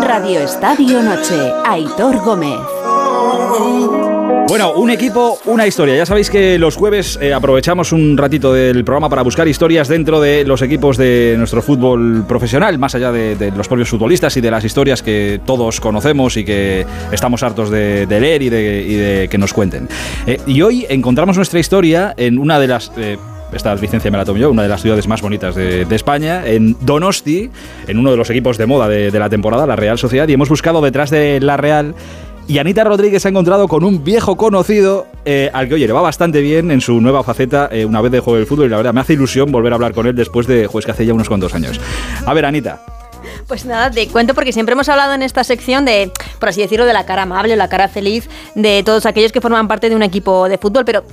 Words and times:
Radio 0.00 0.40
Estadio 0.40 1.02
Noche, 1.02 1.52
Aitor 1.64 2.18
Gómez. 2.18 2.60
Bueno, 4.48 4.72
un 4.74 4.90
equipo, 4.90 5.38
una 5.46 5.66
historia. 5.66 5.96
Ya 5.96 6.06
sabéis 6.06 6.30
que 6.30 6.58
los 6.58 6.76
jueves 6.76 7.18
eh, 7.20 7.32
aprovechamos 7.32 7.92
un 7.92 8.16
ratito 8.16 8.52
del 8.52 8.84
programa 8.84 9.08
para 9.08 9.22
buscar 9.22 9.48
historias 9.48 9.88
dentro 9.88 10.20
de 10.20 10.44
los 10.44 10.62
equipos 10.62 10.96
de 10.96 11.34
nuestro 11.38 11.62
fútbol 11.62 12.24
profesional, 12.28 12.78
más 12.78 12.94
allá 12.94 13.10
de, 13.10 13.52
los 13.56 13.66
propios 13.66 13.88
futbolistas 13.88 14.36
y 14.36 14.40
de 14.40 14.50
las 14.50 14.64
historias 14.64 15.02
que 15.02 15.40
todos 15.44 15.80
conocemos 15.80 16.36
y 16.36 16.44
que 16.44 16.86
estamos 17.10 17.42
hartos 17.42 17.70
de, 17.70 18.06
leer 18.08 18.42
y 18.42 18.48
de, 18.50 19.28
que 19.30 19.38
nos 19.38 19.52
cuenten. 19.52 19.88
Eh, 20.26 20.38
y 20.46 20.62
hoy 20.62 20.86
encontramos 20.88 21.36
nuestra 21.36 21.58
historia 21.58 22.14
en 22.16 22.38
una 22.38 22.58
de 22.60 22.68
las... 22.68 22.92
Eh, 22.96 23.16
esta 23.54 23.74
licencia 23.74 24.10
me 24.10 24.18
la 24.18 24.24
tomo 24.24 24.38
yo, 24.38 24.50
una 24.50 24.62
de 24.62 24.68
las 24.68 24.82
ciudades 24.82 25.08
más 25.08 25.22
bonitas 25.22 25.54
de, 25.54 25.86
España, 25.94 26.46
en 26.46 26.76
Donosti, 26.80 27.50
en 27.86 27.98
uno 27.98 28.10
de 28.10 28.16
los 28.16 28.28
equipos 28.30 28.58
de 28.58 28.66
moda 28.66 28.88
de, 28.88 29.18
la 29.18 29.28
temporada, 29.28 29.66
la 29.66 29.76
Real 29.76 29.98
Sociedad, 29.98 30.26
y 30.28 30.32
hemos 30.32 30.48
buscado 30.48 30.80
detrás 30.80 31.10
de 31.10 31.40
la 31.40 31.56
Real 31.56 31.94
y 32.46 32.58
Anita 32.58 32.84
Rodríguez 32.84 33.22
se 33.22 33.28
ha 33.28 33.30
encontrado 33.30 33.68
con 33.68 33.84
un 33.84 34.04
viejo 34.04 34.36
conocido 34.36 35.06
eh, 35.24 35.50
al 35.54 35.68
que, 35.68 35.74
oye, 35.74 35.86
le 35.86 35.92
va 35.94 36.02
bastante 36.02 36.42
bien 36.42 36.70
en 36.70 36.82
su 36.82 37.00
nueva 37.00 37.22
faceta 37.22 37.70
eh, 37.72 37.86
una 37.86 38.02
vez 38.02 38.12
dejó 38.12 38.36
el 38.36 38.46
fútbol 38.46 38.66
y 38.66 38.68
la 38.68 38.76
verdad 38.76 38.92
me 38.92 39.00
hace 39.00 39.14
ilusión 39.14 39.50
volver 39.50 39.72
a 39.72 39.76
hablar 39.76 39.94
con 39.94 40.06
él 40.06 40.14
después 40.14 40.46
de, 40.46 40.66
juez 40.66 40.84
que 40.84 40.90
hace 40.90 41.06
ya 41.06 41.14
unos 41.14 41.28
cuantos 41.28 41.54
años. 41.54 41.80
A 42.26 42.34
ver, 42.34 42.44
Anita. 42.44 42.82
Pues 43.46 43.64
nada, 43.64 43.90
te 43.90 44.06
cuento 44.08 44.34
porque 44.34 44.52
siempre 44.52 44.74
hemos 44.74 44.88
hablado 44.88 45.14
en 45.14 45.22
esta 45.22 45.44
sección 45.44 45.84
de, 45.84 46.10
por 46.38 46.50
así 46.50 46.60
decirlo, 46.60 46.86
de 46.86 46.92
la 46.92 47.06
cara 47.06 47.22
amable, 47.22 47.56
la 47.56 47.68
cara 47.68 47.88
feliz 47.88 48.28
de 48.54 48.82
todos 48.82 49.06
aquellos 49.06 49.32
que 49.32 49.40
forman 49.40 49.68
parte 49.68 49.88
de 49.88 49.96
un 49.96 50.02
equipo 50.02 50.48
de 50.48 50.58
fútbol, 50.58 50.84
pero 50.84 51.04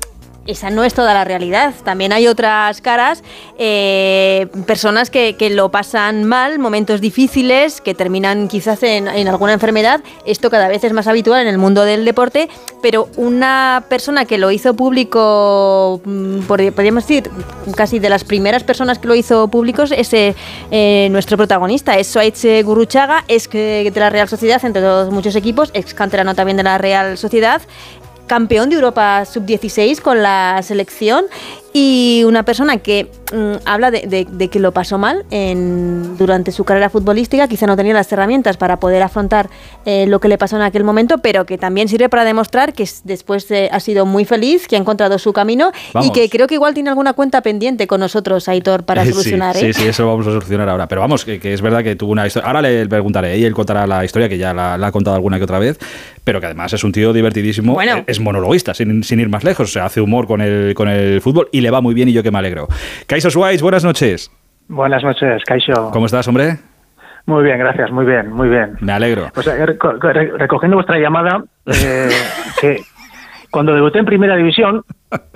esa 0.47 0.69
no 0.69 0.83
es 0.83 0.93
toda 0.93 1.13
la 1.13 1.23
realidad. 1.23 1.73
También 1.83 2.13
hay 2.13 2.27
otras 2.27 2.81
caras, 2.81 3.23
eh, 3.59 4.47
personas 4.65 5.09
que, 5.09 5.35
lo 5.51 5.69
pasan 5.69 6.23
mal, 6.23 6.59
momentos 6.59 7.01
difíciles, 7.01 7.81
que 7.81 7.93
terminan 7.93 8.47
quizás 8.47 8.81
en, 8.83 9.07
alguna 9.07 9.53
enfermedad. 9.53 10.01
Esto 10.25 10.49
cada 10.49 10.67
vez 10.67 10.83
es 10.83 10.93
más 10.93 11.07
habitual 11.07 11.41
en 11.41 11.47
el 11.47 11.57
mundo 11.57 11.83
del 11.83 12.05
deporte, 12.05 12.49
pero 12.81 13.09
una 13.17 13.83
persona 13.89 14.25
que 14.25 14.37
lo 14.37 14.49
hizo 14.51 14.75
público, 14.75 16.01
mm, 16.05 16.41
podríamos 16.41 17.07
decir, 17.07 17.29
casi 17.75 17.99
de 17.99 18.09
las 18.09 18.23
primeras 18.23 18.63
personas 18.63 18.97
que 18.99 19.07
lo 19.07 19.15
hizo 19.15 19.47
público, 19.49 19.83
es 19.83 20.13
eh, 20.13 21.07
nuestro 21.11 21.37
protagonista, 21.37 21.97
es 21.97 22.07
Suárez 22.07 22.45
Guruchaga, 22.63 23.25
es 23.27 23.49
de 23.49 23.91
la 23.95 24.09
Real 24.09 24.29
Sociedad, 24.29 24.63
entre 24.63 24.81
todos 24.81 25.11
muchos 25.11 25.35
equipos, 25.35 25.69
ex 25.73 25.93
canterano 25.93 26.33
también 26.33 26.57
de 26.57 26.63
la 26.63 26.77
Real 26.77 27.17
Sociedad 27.17 27.61
campeón 28.31 28.69
de 28.69 28.77
Europa 28.77 29.25
sub-16 29.25 29.99
con 29.99 30.23
la 30.23 30.61
selección 30.63 31.25
y 31.73 32.23
una 32.25 32.43
persona 32.43 32.77
que 32.77 33.07
mm, 33.33 33.65
habla 33.65 33.91
de, 33.91 34.49
que 34.51 34.59
lo 34.59 34.71
pasó 34.71 34.97
mal 34.97 35.25
en, 35.31 36.17
durante 36.17 36.51
su 36.51 36.63
carrera 36.63 36.89
futbolística, 36.89 37.47
quizá 37.47 37.67
no 37.67 37.77
tenía 37.77 37.93
las 37.93 38.11
herramientas 38.11 38.57
para 38.57 38.77
poder 38.77 39.01
afrontar 39.01 39.49
eh, 39.85 40.05
lo 40.07 40.19
que 40.19 40.27
le 40.27 40.37
pasó 40.37 40.55
en 40.57 40.63
aquel 40.63 40.83
momento, 40.83 41.19
pero 41.19 41.45
que 41.45 41.57
también 41.57 41.87
sirve 41.87 42.09
para 42.09 42.25
demostrar 42.25 42.73
que 42.73 42.87
después 43.03 43.47
ha 43.71 43.79
sido 43.79 44.05
muy 44.05 44.25
feliz, 44.25 44.67
que 44.67 44.75
ha 44.75 44.79
encontrado 44.79 45.17
su 45.19 45.33
camino 45.33 45.71
y 46.01 46.11
que 46.11 46.29
creo 46.29 46.47
que 46.47 46.55
igual 46.55 46.73
tiene 46.73 46.89
alguna 46.89 47.13
cuenta 47.13 47.41
pendiente 47.41 47.87
con 47.87 47.99
nosotros, 47.99 48.47
Aitor, 48.47 48.83
para 48.83 49.05
solucionar. 49.11 49.55
Sí, 49.55 49.67
¿eh? 49.67 49.73
sí, 49.73 49.87
eso 49.87 50.07
vamos 50.07 50.27
a 50.27 50.31
solucionar 50.31 50.69
ahora. 50.69 50.87
Pero 50.87 51.01
vamos, 51.01 51.25
que, 51.25 51.39
es 51.41 51.61
verdad 51.61 51.83
que 51.83 51.95
tuvo 51.95 52.11
una 52.11 52.27
historia. 52.27 52.47
Ahora 52.47 52.61
le 52.61 52.87
preguntaré 52.87 53.37
y 53.37 53.45
él 53.45 53.53
contará 53.53 53.87
la 53.87 54.03
historia, 54.03 54.27
que 54.29 54.37
ya 54.37 54.53
la, 54.53 54.73
ha 54.73 54.91
contado 54.91 55.15
alguna 55.15 55.37
que 55.37 55.43
otra 55.43 55.59
vez, 55.59 55.79
pero 56.23 56.39
que 56.39 56.47
además 56.47 56.73
es 56.73 56.83
un 56.83 56.91
tío 56.91 57.13
divertidísimo. 57.13 57.77
Es 58.07 58.19
monologuista, 58.19 58.73
sin, 58.73 59.03
sin 59.03 59.19
ir 59.19 59.29
más 59.29 59.43
lejos. 59.43 59.69
O 59.69 59.71
sea, 59.71 59.85
hace 59.85 60.01
humor 60.01 60.27
con 60.27 60.41
el, 60.41 60.73
con 60.73 60.89
el 60.89 61.21
fútbol 61.21 61.49
y 61.51 61.60
le 61.61 61.71
va 61.71 61.81
muy 61.81 61.93
bien 61.93 62.09
y 62.09 62.13
yo 62.13 62.23
que 62.23 62.31
me 62.31 62.39
alegro. 62.39 62.67
Kaiso 63.07 63.29
Schweiz, 63.29 63.61
buenas 63.61 63.83
noches. 63.83 64.31
Buenas 64.67 65.03
noches, 65.03 65.43
Kaiso. 65.45 65.91
¿Cómo 65.91 66.05
estás, 66.05 66.27
hombre? 66.27 66.57
Muy 67.25 67.43
bien, 67.43 67.59
gracias, 67.59 67.91
muy 67.91 68.05
bien, 68.05 68.31
muy 68.31 68.49
bien. 68.49 68.77
Me 68.79 68.93
alegro. 68.93 69.27
Pues 69.33 69.47
eh, 69.47 69.65
recogiendo 69.65 70.77
vuestra 70.77 70.97
llamada, 70.97 71.43
eh, 71.67 72.09
que 72.61 72.81
cuando 73.51 73.75
debuté 73.75 73.99
en 73.99 74.05
Primera 74.05 74.35
División 74.35 74.83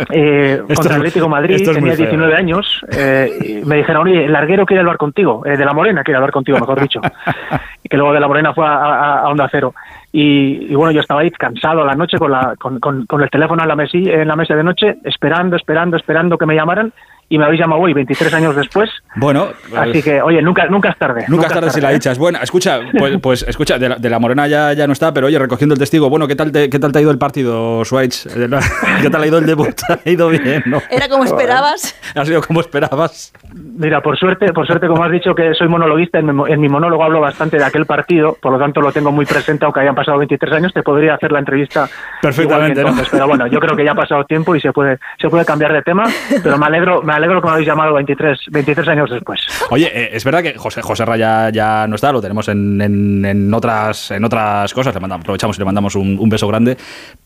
eh, 0.10 0.64
contra 0.74 0.96
Atlético 0.96 1.28
Madrid, 1.28 1.64
tenía 1.64 1.96
19 1.96 2.34
años, 2.34 2.82
eh, 2.92 3.62
me 3.66 3.78
dijeron, 3.78 4.08
oye, 4.08 4.26
el 4.26 4.32
larguero 4.32 4.66
quiere 4.66 4.80
hablar 4.80 4.98
contigo, 4.98 5.44
de 5.46 5.58
la 5.66 5.74
Morena 5.74 6.04
quiere 6.04 6.16
hablar 6.16 6.32
contigo, 6.32 6.58
mejor 6.58 6.82
dicho. 6.82 7.02
y 7.84 7.90
que 7.90 7.98
luego 7.98 8.14
de 8.14 8.20
la 8.22 8.28
Morena 8.28 8.54
fue 8.54 8.66
a, 8.66 9.20
a 9.20 9.28
Onda 9.30 9.48
Cero. 9.52 9.76
Y, 10.18 10.74
bueno, 10.74 10.92
yo 10.92 11.02
estaba 11.02 11.20
ahí 11.20 11.32
cansado 11.32 11.82
a 11.82 11.86
la 11.86 11.94
noche 11.94 12.18
con, 12.18 12.32
la, 12.32 12.56
con, 12.58 12.80
con, 12.80 13.22
el 13.22 13.30
teléfono 13.30 13.62
en 13.62 13.68
la, 13.68 13.76
mesi, 13.76 13.98
en 14.10 14.30
la 14.30 14.38
mesa 14.38 14.56
de 14.56 14.64
noche, 14.64 14.96
esperando, 15.04 15.58
esperando, 15.58 15.98
esperando 15.98 16.38
que 16.38 16.46
me 16.46 16.56
llamaran 16.56 16.94
y 17.28 17.38
me 17.38 17.46
habéis 17.46 17.62
llamado 17.62 17.82
hoy, 17.82 17.94
23 17.94 18.34
años 18.36 18.56
después. 18.56 18.90
Bueno, 19.16 19.48
así 19.76 20.02
que, 20.04 20.22
oye, 20.22 20.42
nunca, 20.42 20.68
nunca 20.68 20.90
es 20.90 20.98
tarde. 20.98 21.26
Nunca, 21.28 21.48
es 21.48 21.54
tarde, 21.54 21.70
si 21.72 21.82
la 21.82 21.90
dichas. 21.90 22.18
Bueno, 22.20 22.40
escucha, 22.42 22.80
pues, 22.98 23.18
pues 23.22 23.46
escucha, 23.48 23.80
de 23.80 23.90
la, 23.90 23.96
de 23.96 24.10
la, 24.10 24.20
Morena 24.20 24.48
ya, 24.48 24.74
ya 24.74 24.86
no 24.86 24.94
está, 24.94 25.14
pero 25.14 25.28
oye, 25.28 25.40
recogiendo 25.40 25.74
el 25.74 25.80
testigo, 25.80 26.10
bueno, 26.10 26.28
¿qué 26.28 26.36
tal 26.36 26.52
te, 26.52 26.70
qué 26.70 26.80
tal 26.80 26.92
te 26.92 27.00
ha 27.00 27.02
ido 27.02 27.12
el 27.12 27.18
partido, 27.18 27.84
Schweitz? 27.84 28.28
¿Qué 29.02 29.10
tal 29.10 29.24
ha 29.24 29.28
ido 29.28 29.40
el 29.40 29.46
debut? 29.46 29.76
¿Ha 30.06 30.10
ido 30.10 30.30
bien? 30.30 30.64
¿no? 30.66 30.82
¿Era 30.90 31.10
como 31.10 31.24
esperabas? 31.24 32.00
¿Ha 32.16 32.26
sido 32.26 32.42
como 32.42 32.62
esperabas? 32.62 33.34
Mira, 33.54 34.02
por 34.02 34.18
suerte, 34.18 34.54
por 34.54 34.68
suerte, 34.68 34.88
como 34.88 35.04
has 35.04 35.12
dicho 35.12 35.34
que 35.34 35.54
soy 35.56 35.68
monologuista, 35.68 36.20
en 36.20 36.28
mi, 36.28 36.52
en 36.52 36.62
mi 36.62 36.70
monólogo 36.70 37.04
hablo 37.04 37.22
bastante 37.22 37.58
de 37.58 37.64
aquel 37.64 37.86
partido, 37.86 38.38
por 38.40 38.52
lo 38.52 38.60
tanto 38.60 38.82
lo 38.82 38.92
tengo 38.92 39.12
muy 39.12 39.26
presente, 39.26 39.66
aunque 39.66 39.80
hayan 39.80 39.96
pasado 39.96 40.20
23 40.20 40.54
años, 40.54 40.74
te 40.74 40.84
podría 40.84 41.16
hacer 41.16 41.32
la 41.32 41.40
entrevista 41.40 41.90
perfectamente. 42.22 42.84
Pero 43.12 43.28
bueno, 43.28 43.48
yo 43.48 43.60
creo 43.60 43.76
que 43.76 43.84
ya 43.84 43.92
ha 43.92 43.96
pasado 43.96 44.24
tiempo 44.26 44.56
y 44.56 44.62
se 44.62 44.72
puede, 44.72 45.00
se 45.20 45.30
puede 45.30 45.44
cambiar 45.44 45.74
de 45.74 45.82
tema, 45.82 46.04
pero 46.44 46.58
me 46.58 46.66
alegro, 46.66 47.02
me 47.02 47.15
alegro 47.16 47.42
que 47.42 47.48
me 47.48 47.54
habéis 47.54 47.68
llamado 47.68 47.94
23, 47.94 48.40
23 48.52 48.88
años 48.88 49.10
después. 49.10 49.42
Oye, 49.70 49.92
eh, 49.94 50.10
es 50.14 50.24
verdad 50.24 50.44
que 50.44 50.56
José, 50.58 50.82
José 50.82 51.06
Raya 51.06 51.50
ya 51.50 51.88
no 51.88 51.96
está, 51.96 52.12
lo 52.12 52.22
tenemos 52.22 52.48
en, 52.48 52.82
en, 52.82 53.54
otras, 53.54 54.12
en 54.12 54.24
otras 54.24 54.74
cosas, 54.74 54.94
le 54.94 55.00
mandamos, 55.00 55.24
aprovechamos 55.24 55.58
y 55.58 55.60
le 55.60 55.66
mandamos 55.66 55.96
un, 55.96 56.30
beso 56.30 56.48
grande, 56.48 56.78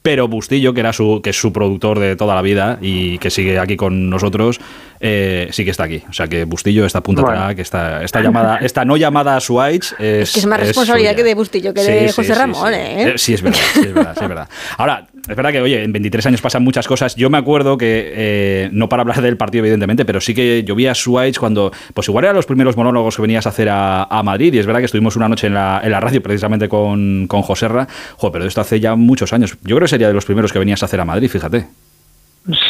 pero 0.01 0.27
Bustillo, 0.27 0.73
que, 0.73 0.79
era 0.79 0.93
su, 0.93 1.21
que 1.23 1.31
es 1.31 1.39
su 1.39 1.51
productor 1.51 1.99
de 1.99 2.15
toda 2.15 2.35
la 2.35 2.41
vida 2.41 2.77
y 2.81 3.17
que 3.17 3.29
sigue 3.29 3.59
aquí 3.59 3.75
con 3.75 4.09
nosotros, 4.09 4.59
eh, 5.01 5.49
sí 5.51 5.65
que 5.65 5.71
está 5.71 5.83
aquí. 5.83 6.03
O 6.09 6.13
sea 6.13 6.27
que 6.27 6.45
Bustillo 6.45 6.85
está 6.85 6.99
a 6.99 7.03
punto 7.03 7.23
de 7.23 7.55
que 7.55 7.61
esta, 7.61 8.03
esta, 8.03 8.21
llamada, 8.21 8.57
esta 8.57 8.85
no 8.85 8.97
llamada 8.97 9.35
a 9.35 9.39
Suárez 9.39 9.93
es, 9.99 10.29
es, 10.29 10.33
que 10.33 10.39
es 10.39 10.45
más 10.45 10.59
responsabilidad 10.59 11.15
que 11.15 11.23
de 11.23 11.35
Bustillo 11.35 11.73
que 11.73 11.83
de 11.83 12.11
José 12.11 12.33
Ramón, 12.35 12.73
¿eh? 12.73 13.13
Sí, 13.17 13.33
es 13.33 13.41
verdad, 13.41 13.59
sí, 13.73 13.79
es 13.81 13.93
verdad, 13.93 14.15
sí, 14.17 14.23
es 14.23 14.29
verdad. 14.29 14.49
Ahora, 14.77 15.07
es 15.27 15.35
verdad 15.35 15.51
que, 15.51 15.61
oye, 15.61 15.83
en 15.83 15.91
23 15.91 16.25
años 16.27 16.41
pasan 16.41 16.63
muchas 16.63 16.87
cosas. 16.87 17.15
Yo 17.15 17.29
me 17.29 17.37
acuerdo 17.37 17.77
que, 17.77 18.69
no 18.71 18.89
para 18.89 19.01
hablar 19.01 19.21
del 19.21 19.37
partido, 19.37 19.63
evidentemente, 19.63 20.05
pero 20.05 20.21
sí 20.21 20.33
que 20.33 20.63
yo 20.63 20.75
vi 20.75 20.87
a 20.87 20.95
Suárez 20.95 21.37
cuando, 21.37 21.71
pues 21.93 22.07
igual 22.07 22.25
eran 22.25 22.35
los 22.35 22.45
primeros 22.45 22.75
monólogos 22.77 23.15
que 23.15 23.21
venías 23.21 23.45
a 23.45 23.49
hacer 23.49 23.67
a, 23.69 24.21
Madrid, 24.23 24.53
y 24.53 24.59
es 24.59 24.65
verdad 24.65 24.79
que 24.79 24.85
estuvimos 24.85 25.15
una 25.15 25.29
noche 25.29 25.47
en 25.47 25.53
la, 25.53 25.81
en 25.83 25.91
la 25.91 25.99
radio 25.99 26.21
precisamente 26.21 26.67
con, 26.67 27.25
con 27.27 27.41
Joserra, 27.41 27.87
Joder, 28.17 28.33
pero 28.33 28.45
esto 28.45 28.61
hace 28.61 28.79
ya 28.79 28.95
muchos 28.95 29.33
años. 29.33 29.57
Yo 29.63 29.75
creo 29.75 29.87
sería 29.89 30.07
de 30.07 30.13
los 30.13 30.25
primeros 30.25 30.53
que 30.53 30.59
venías 30.59 30.81
a 30.83 30.85
hacer 30.85 30.99
a 31.01 31.05
Madrid, 31.05 31.29
fíjate. 31.29 31.65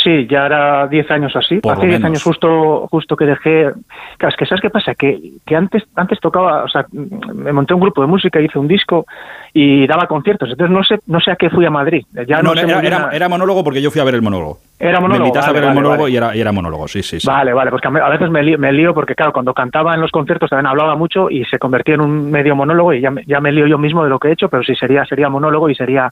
Sí, 0.04 0.28
ya 0.28 0.46
era 0.46 0.88
10 0.88 1.12
años 1.12 1.36
así. 1.36 1.60
Hace 1.64 1.88
10 1.88 2.04
años 2.04 2.24
justo 2.24 2.88
justo 2.90 3.16
que 3.16 3.26
dejé... 3.26 3.72
Claro, 4.18 4.32
es 4.32 4.36
que 4.36 4.46
¿sabes 4.46 4.62
qué 4.62 4.70
pasa? 4.70 4.96
Que, 4.96 5.34
que 5.46 5.56
antes 5.56 5.84
antes 5.96 6.20
tocaba, 6.20 6.64
o 6.64 6.68
sea, 6.68 6.86
me 6.92 7.54
monté 7.54 7.74
un 7.74 7.80
grupo 7.80 8.02
de 8.02 8.08
música, 8.08 8.42
hice 8.42 8.60
un 8.60 8.68
disco 8.68 9.06
y 9.54 9.88
daba 9.88 10.08
conciertos. 10.08 10.50
Entonces 10.50 10.76
no 10.76 10.84
sé 10.84 11.00
no 11.06 11.22
sé 11.22 11.32
a 11.32 11.36
qué 11.36 11.50
fui 11.50 11.66
a 11.66 11.70
Madrid. 11.70 12.04
Ya 12.28 12.42
no, 12.42 12.54
era, 12.54 13.10
era, 13.12 13.30
monólogo 13.30 13.64
porque 13.64 13.82
yo 13.82 13.92
fui 13.92 14.02
a 14.02 14.04
ver 14.04 14.16
el 14.16 14.22
monólogo. 14.22 14.60
Era 14.80 15.00
monólogo. 15.00 15.22
Me 15.22 15.28
invitaste 15.28 15.50
a 15.50 15.54
ver 15.54 15.64
el 15.64 15.74
monólogo 15.74 16.08
y, 16.10 16.18
era, 16.18 16.36
y 16.36 16.42
era 16.42 16.52
monólogo, 16.52 16.88
sí, 16.88 17.02
sí, 17.02 17.20
sí. 17.20 17.28
Vale, 17.28 17.54
vale, 17.54 17.72
pues 17.72 17.84
a 17.86 18.10
veces 18.10 18.30
me 18.30 18.44
lío, 18.44 18.58
me 18.58 18.74
lío, 18.74 18.94
porque, 18.94 19.16
claro, 19.16 19.32
cuando 19.32 19.54
cantaba 19.54 19.94
en 19.94 20.02
los 20.02 20.12
conciertos 20.12 20.50
también 20.50 20.68
hablaba 20.68 20.96
mucho 20.96 21.30
y 21.30 21.46
se 21.46 21.60
convertía 21.60 21.96
en 21.96 22.02
un 22.02 22.32
medio 22.32 22.56
monólogo 22.56 22.94
y 22.94 23.02
ya, 23.02 23.14
ya 23.26 23.40
me 23.40 23.52
lío 23.52 23.68
yo 23.68 23.78
mismo 23.78 24.04
de 24.04 24.10
lo 24.10 24.20
que 24.20 24.30
he 24.30 24.32
hecho, 24.34 24.50
pero 24.50 24.64
sí 24.64 24.76
sería, 24.76 25.06
sería 25.06 25.30
monólogo 25.30 25.70
y 25.70 25.76
sería 25.76 26.12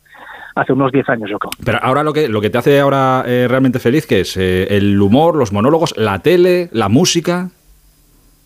hace 0.57 0.73
unos 0.73 0.91
10 0.91 1.09
años, 1.09 1.29
yo 1.29 1.39
creo. 1.39 1.51
Pero 1.63 1.79
ahora 1.81 2.03
lo 2.03 2.13
que, 2.13 2.27
lo 2.27 2.41
que 2.41 2.49
te 2.49 2.57
hace 2.57 2.79
ahora 2.79 3.23
eh, 3.25 3.47
realmente 3.49 3.79
feliz, 3.79 4.07
que 4.07 4.21
es 4.21 4.37
eh, 4.37 4.75
el 4.75 4.99
humor, 5.01 5.35
los 5.35 5.53
monólogos, 5.53 5.95
la 5.97 6.19
tele, 6.19 6.69
la 6.71 6.89
música. 6.89 7.49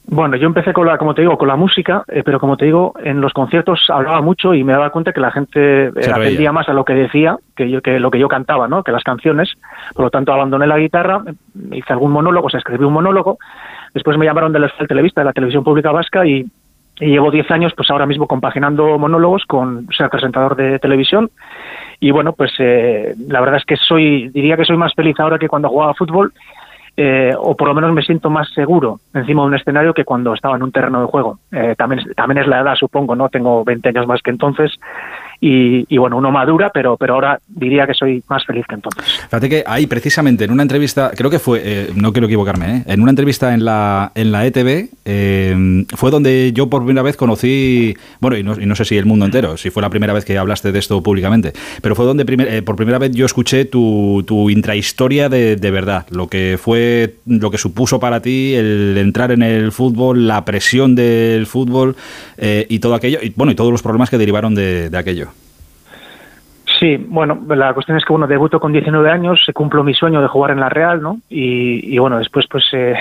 Bueno, 0.07 0.35
yo 0.35 0.47
empecé 0.47 0.73
con 0.73 0.87
la, 0.87 0.97
como 0.97 1.13
te 1.13 1.21
digo, 1.21 1.37
con 1.37 1.47
la 1.47 1.55
música, 1.55 2.03
eh, 2.07 2.23
pero 2.25 2.39
como 2.39 2.57
te 2.57 2.65
digo, 2.65 2.93
en 3.03 3.21
los 3.21 3.33
conciertos 3.33 3.79
hablaba 3.89 4.21
mucho 4.21 4.53
y 4.53 4.63
me 4.63 4.73
daba 4.73 4.89
cuenta 4.89 5.13
que 5.13 5.21
la 5.21 5.31
gente 5.31 5.87
atendía 5.87 6.51
más 6.51 6.67
a 6.67 6.73
lo 6.73 6.83
que 6.83 6.93
decía 6.93 7.37
que 7.55 7.69
yo 7.69 7.81
que 7.81 7.99
lo 7.99 8.11
que 8.11 8.19
yo 8.19 8.27
cantaba, 8.27 8.67
¿no? 8.67 8.83
Que 8.83 8.91
las 8.91 9.03
canciones. 9.03 9.53
Por 9.93 10.05
lo 10.05 10.09
tanto, 10.09 10.33
abandoné 10.33 10.67
la 10.67 10.79
guitarra, 10.79 11.23
hice 11.71 11.93
algún 11.93 12.11
monólogo, 12.11 12.49
se 12.49 12.57
escribió 12.57 12.87
un 12.87 12.93
monólogo. 12.95 13.37
Después 13.93 14.17
me 14.17 14.25
llamaron 14.25 14.51
del 14.51 14.69
Televista, 14.87 15.21
de 15.21 15.25
la 15.25 15.33
Televisión 15.33 15.63
Pública 15.63 15.91
Vasca 15.91 16.25
y, 16.25 16.45
y 16.99 17.05
llevo 17.05 17.31
10 17.31 17.49
años, 17.51 17.73
pues 17.75 17.89
ahora 17.89 18.05
mismo 18.05 18.27
compaginando 18.27 18.97
monólogos 18.97 19.45
con 19.45 19.87
ser 19.95 20.09
presentador 20.09 20.55
de 20.55 20.79
televisión 20.79 21.29
y 22.03 22.09
bueno, 22.09 22.33
pues 22.33 22.51
eh, 22.57 23.13
la 23.27 23.39
verdad 23.39 23.57
es 23.57 23.65
que 23.65 23.77
soy, 23.77 24.29
diría 24.29 24.57
que 24.57 24.65
soy 24.65 24.75
más 24.75 24.93
feliz 24.95 25.17
ahora 25.19 25.37
que 25.37 25.47
cuando 25.47 25.69
jugaba 25.69 25.93
fútbol, 25.93 26.33
eh, 26.97 27.31
o 27.37 27.55
por 27.55 27.67
lo 27.67 27.75
menos 27.75 27.93
me 27.93 28.01
siento 28.01 28.31
más 28.31 28.49
seguro 28.53 28.99
encima 29.13 29.43
de 29.43 29.47
un 29.49 29.55
escenario 29.55 29.93
que 29.93 30.03
cuando 30.03 30.33
estaba 30.33 30.55
en 30.55 30.63
un 30.63 30.71
terreno 30.71 30.99
de 30.99 31.07
juego. 31.07 31.37
Eh, 31.51 31.75
también, 31.77 32.01
también 32.15 32.39
es 32.39 32.47
la 32.47 32.61
edad, 32.61 32.73
supongo, 32.75 33.15
¿no? 33.15 33.29
Tengo 33.29 33.63
20 33.63 33.89
años 33.89 34.07
más 34.07 34.21
que 34.23 34.31
entonces 34.31 34.71
y, 35.43 35.97
bueno, 35.97 36.17
uno 36.17 36.29
madura, 36.29 36.69
pero, 36.71 36.97
pero 36.97 37.15
ahora 37.15 37.39
diría 37.47 37.87
que 37.87 37.95
soy 37.95 38.23
más 38.29 38.45
feliz 38.45 38.63
que 38.67 38.75
entonces. 38.75 39.03
Fíjate 39.23 39.49
que 39.49 39.63
ahí 39.65 39.87
precisamente 39.87 40.43
en 40.43 40.51
una 40.51 40.61
entrevista, 40.61 41.11
creo 41.15 41.31
que 41.31 41.39
fue, 41.39 41.61
eh, 41.63 41.89
no 41.95 42.13
quiero 42.13 42.27
equivocarme, 42.27 42.77
¿eh? 42.77 42.83
en 42.85 43.01
una 43.01 43.09
entrevista 43.09 43.51
en 43.55 43.65
la, 43.65 44.11
en 44.13 44.31
la 44.31 44.45
ETV, 44.45 44.89
eh, 45.03 45.85
fue 45.95 46.11
donde 46.11 46.51
yo 46.53 46.69
por 46.69 46.85
primera 46.85 47.01
vez 47.01 47.17
conocí, 47.17 47.95
bueno, 48.19 48.37
y 48.37 48.43
no, 48.43 48.53
y 48.61 48.67
no, 48.67 48.75
sé 48.75 48.85
si 48.85 48.97
el 48.97 49.07
mundo 49.07 49.25
entero, 49.25 49.57
si 49.57 49.71
fue 49.71 49.81
la 49.81 49.89
primera 49.89 50.13
vez 50.13 50.25
que 50.25 50.37
hablaste 50.37 50.71
de 50.71 50.77
esto 50.77 51.01
públicamente, 51.01 51.53
pero 51.81 51.95
fue 51.95 52.05
donde 52.05 52.61
por 52.61 52.75
primera 52.75 52.99
vez 52.99 53.11
yo 53.11 53.25
escuché 53.25 53.65
tu, 53.65 54.23
tu 54.27 54.51
intrahistoria 54.51 55.27
de, 55.27 55.55
de 55.55 55.71
verdad, 55.71 56.05
lo 56.11 56.27
que 56.27 56.59
fue, 56.61 57.15
lo 57.25 57.49
que 57.49 57.57
supuso 57.57 57.99
para 57.99 58.21
ti 58.21 58.53
el 58.53 58.95
entrar 58.95 59.31
en 59.31 59.41
el 59.41 59.71
fútbol, 59.71 60.27
la 60.27 60.45
presión 60.45 60.93
del 60.93 61.47
fútbol 61.47 61.95
y 62.37 62.77
todo 62.77 62.93
aquello, 62.93 63.17
y 63.23 63.33
bueno, 63.35 63.51
y 63.51 63.55
todos 63.55 63.71
los 63.71 63.81
problemas 63.81 64.11
que 64.11 64.19
derivaron 64.19 64.53
de 64.53 64.91
aquello. 64.93 65.30
Sí, 66.81 66.97
bueno, 66.97 67.39
la 67.47 67.75
cuestión 67.75 67.95
es 67.95 68.03
que 68.03 68.11
bueno, 68.11 68.25
debuto 68.25 68.59
con 68.59 68.73
19 68.73 69.07
años, 69.07 69.39
se 69.45 69.53
cumplo 69.53 69.83
mi 69.83 69.93
sueño 69.93 70.19
de 70.19 70.27
jugar 70.27 70.49
en 70.49 70.59
la 70.59 70.67
Real, 70.67 70.99
¿no? 70.99 71.19
Y, 71.29 71.95
bueno, 71.99 72.17
después 72.17 72.47
pues 72.49 72.65
eh, 72.73 72.95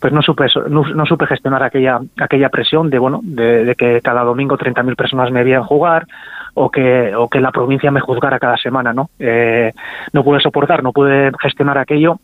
pues 0.00 0.12
no 0.12 0.20
supe 0.20 0.46
no, 0.68 1.06
supe 1.06 1.28
gestionar 1.28 1.62
aquella 1.62 2.00
aquella 2.18 2.48
presión 2.48 2.90
de 2.90 2.98
bueno, 2.98 3.20
de, 3.22 3.72
que 3.78 4.00
cada 4.00 4.24
domingo 4.24 4.58
30.000 4.58 4.96
personas 4.96 5.30
me 5.30 5.44
veían 5.44 5.62
jugar 5.62 6.08
o 6.54 6.68
que 6.72 7.14
o 7.14 7.28
que 7.28 7.40
la 7.40 7.52
provincia 7.52 7.92
me 7.92 8.00
juzgara 8.00 8.40
cada 8.40 8.56
semana, 8.56 8.92
¿no? 8.92 9.08
Eh, 9.20 9.70
no 10.12 10.24
pude 10.24 10.40
soportar, 10.40 10.82
no 10.82 10.92
pude 10.92 11.30
gestionar 11.40 11.78
aquello. 11.78 12.18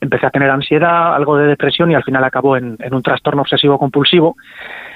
Empecé 0.00 0.26
a 0.26 0.30
tener 0.30 0.50
ansiedad, 0.50 1.14
algo 1.14 1.36
de 1.36 1.46
depresión 1.46 1.90
y 1.90 1.94
al 1.94 2.02
final 2.02 2.24
acabó 2.24 2.56
en 2.56 2.76
un 2.90 3.02
trastorno 3.02 3.42
obsesivo 3.42 3.78
compulsivo 3.78 4.36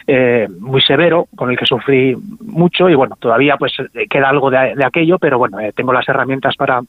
eh, 0.09 0.47
muy 0.61 0.81
severo, 0.83 1.27
con 1.35 1.51
el 1.51 1.59
que 1.59 1.67
sufrí 1.67 2.15
mucho 2.41 2.89
y 2.89 2.95
bueno, 2.95 3.17
todavía 3.19 3.57
pues 3.57 3.73
eh, 3.93 4.07
queda 4.09 4.29
algo 4.29 4.51
de, 4.51 4.77
aquello, 4.85 5.19
pero 5.19 5.37
bueno, 5.37 5.59
eh, 5.59 5.73
tengo 5.75 5.93
las 5.93 6.09
herramientas 6.09 6.55
para, 6.57 6.81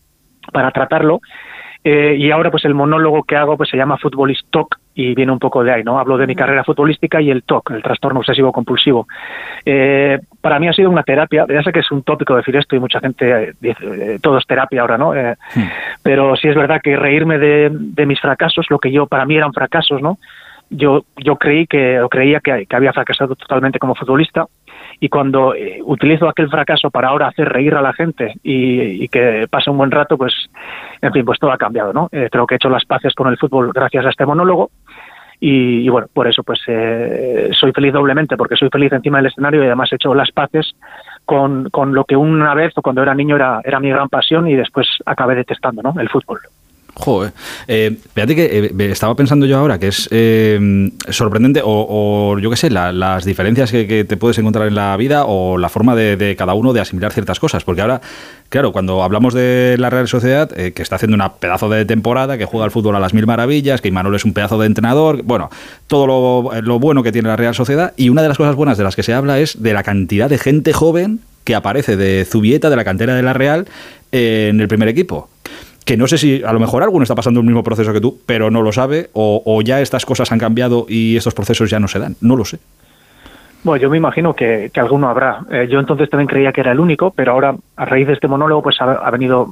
para 0.53 0.69
tratarlo. 0.71 1.21
y 1.83 2.29
ahora 2.29 2.51
pues 2.51 2.65
el 2.65 2.75
monólogo 2.75 3.23
que 3.23 3.35
hago 3.35 3.57
pues 3.57 3.69
se 3.69 3.77
llama 3.77 3.97
Futbolist 3.97 4.45
Talk 4.51 4.77
y 4.97 5.13
viene 5.13 5.31
un 5.31 5.37
poco 5.37 5.63
de 5.63 5.71
ahí, 5.71 5.83
¿no? 5.83 5.99
Hablo 5.99 6.17
de 6.17 6.25
mi 6.25 6.35
carrera 6.35 6.63
futbolística 6.63 7.21
y 7.21 7.29
el 7.29 7.43
TOC, 7.43 7.69
el 7.69 7.83
trastorno 7.83 8.19
obsesivo 8.19 8.51
compulsivo. 8.51 9.07
para 10.41 10.59
mí 10.59 10.67
ha 10.67 10.73
sido 10.73 10.89
una 10.89 11.03
terapia, 11.03 11.45
ya 11.47 11.61
sé 11.61 11.71
que 11.71 11.81
es 11.81 11.91
un 11.91 12.01
tópico 12.01 12.35
decir 12.35 12.55
esto 12.55 12.75
y 12.75 12.79
mucha 12.79 12.99
gente 12.99 13.53
dice, 13.61 14.19
todo 14.21 14.39
es 14.39 14.47
terapia 14.47 14.81
ahora, 14.81 14.97
¿no? 14.97 15.13
Pero 16.01 16.35
sí 16.35 16.47
es 16.47 16.55
verdad 16.55 16.81
que 16.81 16.95
reírme 16.95 17.37
de, 17.37 17.69
de 17.71 18.05
mis 18.07 18.19
fracasos, 18.19 18.65
lo 18.71 18.79
que 18.79 18.91
yo 18.91 19.05
para 19.05 19.25
mí 19.25 19.37
eran 19.37 19.53
fracasos, 19.53 20.01
¿no? 20.01 20.17
yo, 20.69 21.05
yo 21.17 21.35
creí 21.37 21.65
que, 21.67 21.99
o 22.01 22.09
creía 22.09 22.39
que, 22.39 22.67
había 22.69 22.93
fracasado 22.93 23.35
totalmente 23.35 23.79
como 23.79 23.95
futbolista 23.95 24.45
y 24.99 25.09
cuando 25.09 25.53
eh, 25.55 25.79
utilizo 25.83 26.27
aquel 26.27 26.49
fracaso 26.49 26.89
para 26.89 27.09
ahora 27.09 27.27
hacer 27.27 27.47
reír 27.47 27.75
a 27.75 27.81
la 27.81 27.93
gente 27.93 28.33
y, 28.43 29.07
que 29.09 29.47
pase 29.49 29.69
un 29.69 29.77
buen 29.77 29.91
rato, 29.91 30.17
pues, 30.17 30.33
en 31.01 31.13
fin, 31.13 31.23
pues 31.23 31.39
todo 31.39 31.51
ha 31.51 31.57
cambiado, 31.57 31.93
¿no? 31.93 32.09
Eh, 32.11 32.29
creo 32.31 32.45
que 32.45 32.55
he 32.55 32.57
hecho 32.57 32.69
las 32.69 32.85
paces 32.85 33.13
con 33.13 33.27
el 33.27 33.37
fútbol 33.37 33.71
gracias 33.73 34.05
a 34.05 34.09
este 34.09 34.25
monólogo 34.25 34.71
y, 35.39 35.87
bueno, 35.89 36.07
por 36.11 36.27
eso 36.27 36.43
pues 36.43 36.61
eh, 36.67 37.49
soy 37.53 37.71
feliz 37.71 37.93
doblemente, 37.93 38.35
porque 38.35 38.55
soy 38.55 38.69
feliz 38.69 38.91
encima 38.91 39.17
del 39.19 39.27
escenario 39.27 39.61
y 39.61 39.67
además 39.67 39.91
he 39.91 39.95
hecho 39.95 40.15
las 40.15 40.31
paces 40.31 40.75
con, 41.25 41.69
con 41.69 41.93
lo 41.93 42.05
que 42.05 42.15
una 42.15 42.55
vez 42.55 42.73
o 42.75 42.81
cuando 42.81 43.03
era 43.03 43.13
niño 43.13 43.35
era, 43.35 43.61
era 43.63 43.79
mi 43.79 43.89
gran 43.89 44.09
pasión 44.09 44.47
y 44.47 44.55
después 44.55 44.87
acabé 45.05 45.35
detestando, 45.35 45.83
¿no? 45.83 45.93
El 45.99 46.09
fútbol. 46.09 46.39
Joder. 46.99 47.31
Eh, 47.67 47.95
fíjate 48.15 48.35
que 48.35 48.71
eh, 48.75 48.91
estaba 48.91 49.15
pensando 49.15 49.45
yo 49.45 49.57
ahora 49.59 49.77
que 49.77 49.89
es 49.89 50.09
eh, 50.11 50.89
sorprendente, 51.09 51.61
o, 51.63 52.37
yo 52.39 52.49
qué 52.49 52.57
sé, 52.57 52.69
las 52.71 53.23
diferencias 53.23 53.71
que, 53.71 54.05
te 54.07 54.17
puedes 54.17 54.37
encontrar 54.39 54.67
en 54.67 54.75
la 54.75 54.97
vida 54.97 55.25
o 55.25 55.57
la 55.57 55.69
forma 55.69 55.95
de, 55.95 56.35
cada 56.37 56.55
uno 56.55 56.73
de 56.73 56.81
asimilar 56.81 57.13
ciertas 57.13 57.39
cosas. 57.39 57.63
Porque 57.63 57.81
ahora, 57.81 58.01
claro, 58.49 58.71
cuando 58.71 59.03
hablamos 59.03 59.35
de 59.35 59.75
la 59.77 59.91
Real 59.91 60.07
Sociedad, 60.07 60.49
que 60.49 60.81
está 60.81 60.95
haciendo 60.95 61.13
una 61.13 61.33
pedazo 61.33 61.69
de 61.69 61.85
temporada, 61.85 62.37
que 62.37 62.45
juega 62.45 62.65
al 62.65 62.71
fútbol 62.71 62.95
a 62.95 62.99
las 62.99 63.13
mil 63.13 63.27
maravillas, 63.27 63.79
que 63.79 63.89
Imanol 63.89 64.15
es 64.15 64.25
un 64.25 64.33
pedazo 64.33 64.57
de 64.57 64.65
entrenador, 64.65 65.21
bueno, 65.23 65.49
todo 65.85 66.07
lo, 66.07 66.61
lo 66.61 66.79
bueno 66.79 67.03
que 67.03 67.11
tiene 67.11 67.29
la 67.29 67.35
Real 67.35 67.53
Sociedad. 67.53 67.93
Y 67.95 68.09
una 68.09 68.23
de 68.23 68.29
las 68.29 68.37
cosas 68.37 68.55
buenas 68.55 68.77
de 68.77 68.83
las 68.83 68.95
que 68.95 69.03
se 69.03 69.13
habla 69.13 69.39
es 69.39 69.61
de 69.61 69.73
la 69.73 69.83
cantidad 69.83 70.29
de 70.29 70.39
gente 70.39 70.73
joven 70.73 71.19
que 71.43 71.55
aparece 71.55 71.95
de 71.95 72.25
Zubieta, 72.25 72.69
de 72.69 72.75
la 72.75 72.83
cantera 72.83 73.15
de 73.15 73.23
la 73.23 73.33
Real, 73.33 73.67
en 74.11 74.59
el 74.59 74.67
primer 74.67 74.89
equipo 74.89 75.29
que 75.87 75.95
no 75.95 76.05
sé 76.05 76.17
si 76.17 76.43
a 76.43 76.51
lo 76.51 76.59
mejor 76.59 76.83
alguno 76.83 77.03
está 77.03 77.15
pasando 77.15 77.39
el 77.39 77.45
mismo 77.45 77.63
proceso 77.63 77.93
que 77.93 78.01
tú, 78.01 78.19
pero 78.25 78.51
no 78.51 78.61
lo 78.61 78.73
sabe, 78.73 79.09
o, 79.13 79.61
ya 79.63 79.79
estas 79.79 80.05
cosas 80.05 80.29
han 80.33 80.37
cambiado 80.37 80.85
y 80.89 81.15
estos 81.15 81.33
procesos 81.33 81.69
ya 81.69 81.79
no 81.79 81.87
se 81.87 81.97
dan. 81.97 82.17
No 82.19 82.35
lo 82.35 82.43
sé. 82.43 82.59
Bueno, 83.63 83.81
yo 83.81 83.89
me 83.89 83.95
imagino 83.95 84.33
que, 84.33 84.69
alguno 84.75 85.07
habrá. 85.07 85.39
Eh, 85.49 85.67
yo 85.71 85.79
entonces 85.79 86.09
también 86.09 86.27
creía 86.27 86.51
que 86.51 86.59
era 86.59 86.73
el 86.73 86.81
único, 86.81 87.11
pero 87.11 87.31
ahora, 87.31 87.55
a 87.77 87.85
raíz 87.85 88.05
de 88.05 88.13
este 88.13 88.27
monólogo, 88.27 88.63
pues 88.63 88.75
ha, 88.81 89.09
venido 89.11 89.47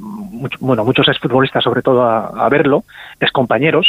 bueno, 0.60 0.84
muchos 0.84 1.08
exfutbolistas 1.08 1.64
sobre 1.64 1.82
todo 1.82 2.04
a, 2.04 2.50
verlo, 2.50 2.84
excompañeros. 3.22 3.88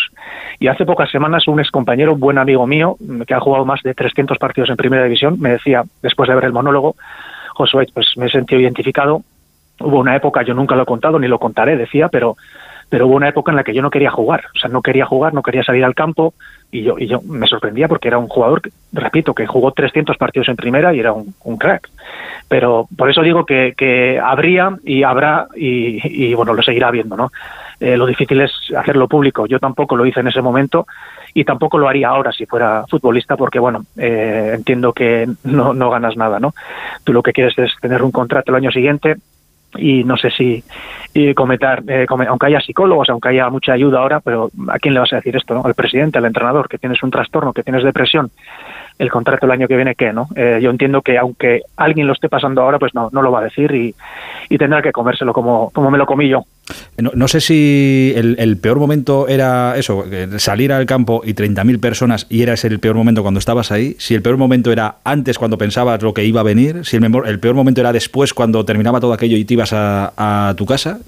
Y 0.60 0.68
hace 0.68 0.86
pocas 0.86 1.10
semanas 1.10 1.48
un 1.48 1.58
excompañero, 1.58 2.14
buen 2.14 2.38
amigo 2.38 2.64
mío, 2.64 2.96
que 3.26 3.34
ha 3.34 3.40
jugado 3.40 3.64
más 3.64 3.82
de 3.82 3.92
300 3.92 4.38
partidos 4.38 4.70
en 4.70 4.76
Primera 4.76 5.02
División, 5.02 5.36
me 5.40 5.50
decía, 5.50 5.82
después 6.00 6.28
de 6.28 6.36
ver 6.36 6.44
el 6.44 6.52
monólogo, 6.52 6.94
Josué, 7.54 7.88
pues 7.92 8.06
me 8.16 8.26
he 8.26 8.30
sentido 8.30 8.60
identificado 8.60 9.22
Hubo 9.80 10.00
una 10.00 10.16
época, 10.16 10.42
yo 10.42 10.54
nunca 10.54 10.74
lo 10.74 10.82
he 10.82 10.86
contado 10.86 11.18
ni 11.18 11.28
lo 11.28 11.38
contaré, 11.38 11.76
decía, 11.76 12.08
pero 12.08 12.36
pero 12.88 13.06
hubo 13.06 13.16
una 13.16 13.28
época 13.28 13.50
en 13.50 13.56
la 13.56 13.64
que 13.64 13.74
yo 13.74 13.82
no 13.82 13.90
quería 13.90 14.10
jugar, 14.10 14.44
o 14.54 14.58
sea, 14.58 14.70
no 14.70 14.80
quería 14.80 15.06
jugar, 15.06 15.34
no 15.34 15.42
quería 15.42 15.64
salir 15.64 15.84
al 15.84 15.94
campo 15.94 16.34
y 16.70 16.82
yo 16.82 16.96
y 16.98 17.06
yo 17.06 17.20
me 17.22 17.46
sorprendía 17.46 17.88
porque 17.88 18.08
era 18.08 18.18
un 18.18 18.28
jugador, 18.28 18.62
repito, 18.92 19.34
que 19.34 19.46
jugó 19.46 19.72
300 19.72 20.16
partidos 20.16 20.48
en 20.48 20.56
primera 20.56 20.94
y 20.94 21.00
era 21.00 21.12
un, 21.12 21.58
crack. 21.58 21.88
Pero 22.48 22.86
por 22.96 23.10
eso 23.10 23.22
digo 23.22 23.44
que, 23.44 23.74
que 23.76 24.20
habría 24.20 24.76
y 24.84 25.02
habrá 25.02 25.48
y, 25.56 26.32
bueno, 26.34 26.54
lo 26.54 26.62
seguirá 26.62 26.88
habiendo, 26.88 27.16
¿no? 27.16 27.32
Eh, 27.80 27.96
lo 27.96 28.06
difícil 28.06 28.40
es 28.40 28.52
hacerlo 28.76 29.08
público. 29.08 29.46
Yo 29.46 29.58
tampoco 29.58 29.96
lo 29.96 30.06
hice 30.06 30.20
en 30.20 30.28
ese 30.28 30.40
momento 30.40 30.86
y 31.34 31.44
tampoco 31.44 31.78
lo 31.78 31.88
haría 31.88 32.08
ahora 32.08 32.32
si 32.32 32.46
fuera 32.46 32.84
futbolista 32.88 33.36
porque, 33.36 33.58
bueno, 33.58 33.84
eh, 33.98 34.52
entiendo 34.54 34.92
que 34.92 35.28
no, 35.44 35.74
no 35.74 35.90
ganas 35.90 36.16
nada, 36.16 36.38
¿no? 36.38 36.54
Tú 37.04 37.12
lo 37.12 37.22
que 37.22 37.32
quieres 37.32 37.58
es 37.58 37.72
tener 37.80 38.02
un 38.02 38.12
contrato 38.12 38.52
el 38.52 38.56
año 38.56 38.70
siguiente, 38.70 39.16
y 39.78 40.04
no 40.04 40.16
sé 40.16 40.30
si 40.30 40.62
comentar, 41.34 41.82
eh, 41.88 42.06
aunque 42.08 42.46
haya 42.46 42.60
psicólogos, 42.60 43.08
aunque 43.08 43.30
haya 43.30 43.48
mucha 43.48 43.72
ayuda 43.72 44.00
ahora, 44.00 44.20
pero 44.20 44.50
¿a 44.68 44.78
quién 44.78 44.92
le 44.92 45.00
vas 45.00 45.12
a 45.12 45.16
decir 45.16 45.34
esto? 45.34 45.54
No? 45.54 45.62
Al 45.64 45.74
presidente, 45.74 46.18
al 46.18 46.26
entrenador, 46.26 46.68
que 46.68 46.78
tienes 46.78 47.02
un 47.02 47.10
trastorno, 47.10 47.52
que 47.52 47.62
tienes 47.62 47.84
depresión, 47.84 48.30
el 48.98 49.10
contrato 49.10 49.46
el 49.46 49.52
año 49.52 49.68
que 49.68 49.76
viene, 49.76 49.94
¿qué? 49.94 50.12
no 50.12 50.28
eh, 50.34 50.58
Yo 50.62 50.70
entiendo 50.70 51.02
que 51.02 51.18
aunque 51.18 51.62
alguien 51.76 52.06
lo 52.06 52.14
esté 52.14 52.28
pasando 52.28 52.62
ahora, 52.62 52.78
pues 52.78 52.94
no, 52.94 53.10
no 53.12 53.22
lo 53.22 53.30
va 53.30 53.40
a 53.40 53.44
decir 53.44 53.70
y, 53.72 53.94
y 54.48 54.58
tendrá 54.58 54.82
que 54.82 54.92
comérselo 54.92 55.32
como, 55.32 55.70
como 55.70 55.90
me 55.90 55.98
lo 55.98 56.06
comí 56.06 56.28
yo. 56.28 56.44
No, 56.98 57.28
sé 57.28 57.40
si 57.40 58.12
el, 58.16 58.58
peor 58.58 58.78
momento 58.78 59.28
era 59.28 59.76
eso, 59.76 60.04
salir 60.38 60.72
al 60.72 60.86
campo 60.86 61.20
y 61.24 61.34
30.000 61.34 61.80
personas 61.80 62.26
y 62.28 62.42
era 62.42 62.54
ese 62.54 62.66
el 62.66 62.80
peor 62.80 62.96
momento 62.96 63.22
cuando 63.22 63.38
estabas 63.38 63.70
ahí, 63.70 63.94
si 63.98 64.14
el 64.14 64.22
peor 64.22 64.36
momento 64.36 64.72
era 64.72 64.96
antes 65.04 65.38
cuando 65.38 65.58
pensabas 65.58 66.02
lo 66.02 66.12
que 66.12 66.24
iba 66.24 66.40
a 66.40 66.44
venir, 66.44 66.84
si 66.84 66.96
el, 66.96 67.04
el 67.26 67.38
peor 67.38 67.54
momento 67.54 67.80
era 67.80 67.92
después 67.92 68.34
cuando 68.34 68.64
terminaba 68.64 68.98
todo 68.98 69.12
aquello 69.12 69.36
y 69.36 69.44
te 69.44 69.54
ibas 69.54 69.72
a, 69.72 70.54
tu 70.56 70.66
casa. 70.66 70.98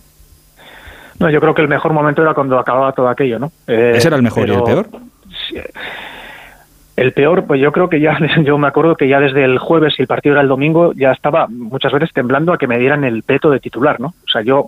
No, 1.18 1.28
yo 1.30 1.40
creo 1.40 1.54
que 1.54 1.62
el 1.62 1.68
mejor 1.68 1.92
momento 1.92 2.22
era 2.22 2.34
cuando 2.34 2.58
acababa 2.58 2.92
todo 2.92 3.08
aquello, 3.08 3.40
¿no? 3.40 3.50
Eh, 3.66 3.94
¿Ese 3.96 4.08
era 4.08 4.16
el 4.16 4.22
mejor 4.22 4.48
y 4.48 4.52
el 4.52 4.62
peor? 4.62 4.88
El 6.98 7.12
peor, 7.12 7.46
pues 7.46 7.60
yo 7.60 7.70
creo 7.72 7.88
que 7.88 8.00
ya, 8.00 8.18
yo 8.44 8.58
me 8.58 8.68
acuerdo 8.68 8.96
que 8.96 9.08
ya 9.08 9.20
desde 9.20 9.44
el 9.44 9.58
jueves 9.58 9.94
y 9.98 10.02
el 10.02 10.08
partido 10.08 10.34
era 10.34 10.42
el 10.42 10.48
domingo, 10.48 10.92
ya 10.94 11.12
estaba 11.12 11.46
muchas 11.48 11.92
veces 11.92 12.12
temblando 12.12 12.52
a 12.52 12.58
que 12.58 12.66
me 12.66 12.78
dieran 12.78 13.04
el 13.04 13.22
peto 13.22 13.50
de 13.50 13.60
titular, 13.60 14.00
¿no? 14.00 14.08
O 14.08 14.30
sea, 14.30 14.42
yo 14.42 14.66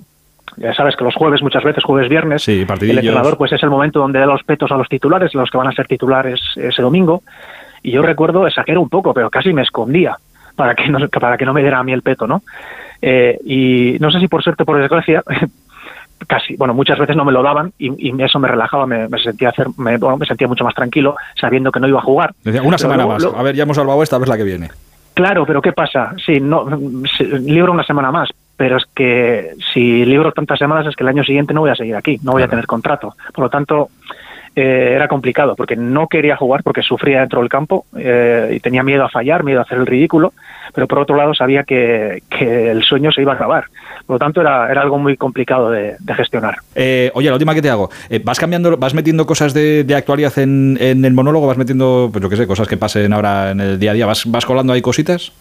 ya 0.56 0.74
sabes 0.74 0.96
que 0.96 1.04
los 1.04 1.14
jueves, 1.14 1.42
muchas 1.42 1.62
veces 1.62 1.84
jueves, 1.84 2.08
viernes, 2.08 2.46
el 2.48 2.98
entrenador 2.98 3.36
pues 3.36 3.52
es 3.52 3.62
el 3.62 3.70
momento 3.70 4.00
donde 4.00 4.18
da 4.18 4.26
los 4.26 4.42
petos 4.42 4.70
a 4.72 4.76
los 4.76 4.88
titulares, 4.88 5.34
los 5.34 5.50
que 5.50 5.58
van 5.58 5.68
a 5.68 5.72
ser 5.72 5.86
titulares 5.86 6.40
ese 6.56 6.82
domingo. 6.82 7.22
Y 7.82 7.92
yo 7.92 8.02
recuerdo, 8.02 8.46
exagero 8.46 8.80
un 8.80 8.88
poco, 8.88 9.14
pero 9.14 9.30
casi 9.30 9.52
me 9.52 9.62
escondía 9.62 10.16
para 10.56 10.74
que 10.74 10.88
no, 10.88 11.08
para 11.08 11.38
que 11.38 11.46
no 11.46 11.52
me 11.52 11.62
diera 11.62 11.78
a 11.78 11.84
mí 11.84 11.92
el 11.92 12.02
peto, 12.02 12.26
¿no? 12.26 12.42
Eh, 13.00 13.38
y 13.44 13.96
no 14.00 14.10
sé 14.10 14.20
si 14.20 14.28
por 14.28 14.42
suerte 14.42 14.64
o 14.64 14.66
por 14.66 14.78
desgracia, 14.78 15.22
casi, 16.26 16.56
bueno, 16.56 16.74
muchas 16.74 16.98
veces 16.98 17.16
no 17.16 17.24
me 17.24 17.32
lo 17.32 17.42
daban 17.42 17.72
y, 17.78 18.10
eso 18.22 18.38
me 18.38 18.48
relajaba, 18.48 18.86
me, 18.86 19.08
sentía 19.22 19.50
hacer, 19.50 19.68
me, 19.78 19.98
me 19.98 20.26
sentía 20.26 20.48
mucho 20.48 20.64
más 20.64 20.74
tranquilo 20.74 21.16
sabiendo 21.40 21.72
que 21.72 21.80
no 21.80 21.88
iba 21.88 21.98
a 21.98 22.02
jugar. 22.02 22.34
una 22.62 22.78
semana 22.78 23.06
más, 23.06 23.24
a 23.24 23.42
ver, 23.42 23.54
ya 23.54 23.62
hemos 23.62 23.76
salvado 23.76 24.02
esta, 24.02 24.18
vez 24.18 24.28
la 24.28 24.36
que 24.36 24.44
viene. 24.44 24.70
Claro, 25.14 25.44
pero 25.44 25.60
¿qué 25.60 25.72
pasa? 25.72 26.14
Sí, 26.24 26.40
no, 26.40 26.66
libro 27.40 27.72
una 27.72 27.84
semana 27.84 28.10
más, 28.10 28.30
pero 28.56 28.76
es 28.76 28.84
que 28.94 29.50
si 29.72 30.04
libro 30.04 30.32
tantas 30.32 30.58
semanas 30.58 30.86
es 30.86 30.96
que 30.96 31.02
el 31.02 31.08
año 31.08 31.24
siguiente 31.24 31.52
no 31.52 31.60
voy 31.60 31.70
a 31.70 31.74
seguir 31.74 31.96
aquí, 31.96 32.18
no 32.22 32.32
voy 32.32 32.42
a 32.42 32.48
tener 32.48 32.66
contrato. 32.66 33.14
Por 33.34 33.44
lo 33.44 33.50
tanto, 33.50 33.88
eh, 34.56 34.92
era 34.94 35.06
complicado 35.06 35.54
porque 35.54 35.76
no 35.76 36.08
quería 36.08 36.36
jugar 36.36 36.62
porque 36.62 36.82
sufría 36.82 37.20
dentro 37.20 37.40
del 37.40 37.48
campo 37.48 37.86
eh, 37.96 38.50
y 38.52 38.60
tenía 38.60 38.82
miedo 38.82 39.04
a 39.04 39.08
fallar, 39.08 39.44
miedo 39.44 39.60
a 39.60 39.62
hacer 39.62 39.78
el 39.78 39.86
ridículo, 39.86 40.32
pero 40.74 40.88
por 40.88 40.98
otro 40.98 41.16
lado 41.16 41.34
sabía 41.34 41.62
que, 41.62 42.22
el 42.40 42.82
sueño 42.82 43.12
se 43.12 43.22
iba 43.22 43.32
a 43.32 43.36
acabar. 43.36 43.64
Por 44.06 44.14
lo 44.14 44.18
tanto, 44.18 44.40
era, 44.40 44.70
era 44.70 44.82
algo 44.82 44.98
muy 44.98 45.16
complicado 45.16 45.70
de, 45.70 45.96
gestionar. 46.16 46.56
Eh, 46.74 47.10
oye, 47.14 47.28
la 47.28 47.34
última 47.34 47.54
que 47.54 47.62
te 47.62 47.70
hago, 47.70 47.90
¿vas 48.24 48.40
cambiando, 48.40 48.76
vas 48.76 48.94
metiendo 48.94 49.26
cosas 49.26 49.54
de, 49.54 49.86
actualidad 49.96 50.36
en, 50.38 50.76
en, 50.80 51.04
el 51.04 51.12
monólogo? 51.12 51.46
¿Vas 51.46 51.58
metiendo, 51.58 52.08
pues 52.12 52.22
yo 52.22 52.28
qué 52.28 52.36
sé, 52.36 52.46
cosas 52.46 52.66
que 52.66 52.76
pasen 52.76 53.12
ahora 53.12 53.52
en 53.52 53.60
el 53.60 53.78
día 53.78 53.92
a 53.92 53.94
día? 53.94 54.06
¿Vas, 54.06 54.24
vas 54.26 54.44
colando 54.44 54.72
ahí 54.72 54.82
cositas? 54.82 55.32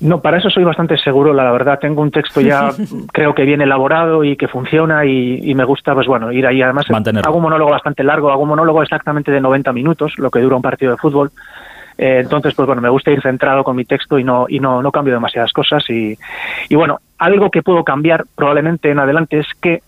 No, 0.00 0.20
para 0.20 0.38
eso 0.38 0.48
soy 0.48 0.64
bastante 0.64 0.96
seguro, 0.96 1.32
la 1.34 1.50
verdad. 1.52 1.78
Tengo 1.78 2.02
un 2.02 2.10
texto 2.10 2.40
ya, 2.40 2.70
creo 3.12 3.34
que 3.34 3.44
bien 3.44 3.60
elaborado 3.60 4.24
y 4.24 4.36
que 4.36 4.48
funciona 4.48 5.04
y, 5.04 5.54
me 5.54 5.64
gusta, 5.64 5.94
pues 5.94 6.06
bueno, 6.06 6.32
ir 6.32 6.46
ahí. 6.46 6.62
Además, 6.62 6.86
hago 6.90 7.36
un 7.36 7.42
monólogo 7.42 7.70
bastante 7.70 8.02
largo, 8.02 8.30
hago 8.30 8.42
un 8.42 8.48
monólogo 8.48 8.82
exactamente 8.82 9.30
de 9.30 9.40
90 9.40 9.72
minutos, 9.72 10.18
lo 10.18 10.30
que 10.30 10.40
dura 10.40 10.56
un 10.56 10.62
partido 10.62 10.92
de 10.92 10.98
fútbol. 10.98 11.30
Eh, 11.98 12.20
entonces, 12.20 12.54
pues 12.54 12.66
bueno, 12.66 12.80
me 12.80 12.88
gusta 12.88 13.10
ir 13.10 13.20
centrado 13.20 13.62
con 13.62 13.76
mi 13.76 13.84
texto 13.84 14.18
y 14.18 14.24
no, 14.24 14.46
y 14.48 14.58
no, 14.58 14.82
no 14.82 14.90
cambio 14.90 15.12
demasiadas 15.12 15.52
cosas. 15.52 15.84
Y, 15.90 16.16
y 16.70 16.74
bueno, 16.74 17.00
algo 17.18 17.50
que 17.50 17.62
puedo 17.62 17.84
cambiar 17.84 18.24
probablemente 18.34 18.90
en 18.90 19.00
adelante 19.00 19.38
es 19.38 19.46
que 19.60 19.82